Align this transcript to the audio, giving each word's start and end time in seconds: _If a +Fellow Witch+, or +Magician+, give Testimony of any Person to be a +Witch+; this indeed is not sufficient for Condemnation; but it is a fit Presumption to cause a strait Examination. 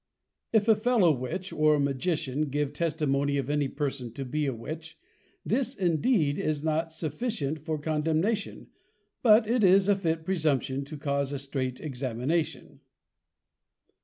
_If 0.51 0.67
a 0.67 0.75
+Fellow 0.75 1.11
Witch+, 1.11 1.53
or 1.53 1.79
+Magician+, 1.79 2.45
give 2.49 2.73
Testimony 2.73 3.37
of 3.37 3.51
any 3.51 3.67
Person 3.67 4.11
to 4.13 4.25
be 4.25 4.47
a 4.47 4.51
+Witch+; 4.51 4.97
this 5.45 5.75
indeed 5.75 6.39
is 6.39 6.63
not 6.63 6.91
sufficient 6.91 7.59
for 7.59 7.77
Condemnation; 7.77 8.65
but 9.21 9.45
it 9.45 9.63
is 9.63 9.87
a 9.87 9.95
fit 9.95 10.25
Presumption 10.25 10.83
to 10.85 10.97
cause 10.97 11.31
a 11.31 11.37
strait 11.37 11.79
Examination. 11.79 12.79